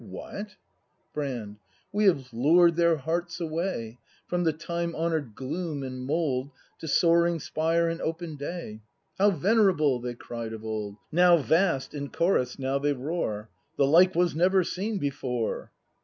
What? 0.03 0.55
Brand. 1.13 1.57
We 1.91 2.05
have 2.05 2.33
lured 2.33 2.75
their 2.75 2.97
hearts 2.97 3.39
away 3.39 3.99
From 4.25 4.45
the 4.45 4.51
time 4.51 4.95
honour'd 4.95 5.35
gloom 5.35 5.83
and 5.83 6.01
mould 6.03 6.49
To 6.79 6.87
soaring 6.87 7.39
spire 7.39 7.87
and 7.87 8.01
open 8.01 8.35
day. 8.35 8.81
"How 9.19 9.29
venerable!" 9.29 9.99
they 9.99 10.15
cried 10.15 10.53
of 10.53 10.65
old. 10.65 10.95
"Now 11.11 11.37
vast!" 11.37 11.93
in 11.93 12.09
chorus 12.09 12.57
now 12.57 12.79
they 12.79 12.93
roar— 12.93 13.51
"The 13.77 13.85
like 13.85 14.15
was 14.15 14.33
never 14.35 14.63
seen 14.63 14.97
before!" 14.97 15.69